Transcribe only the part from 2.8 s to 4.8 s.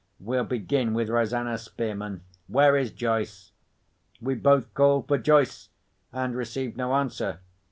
Joyce?" We both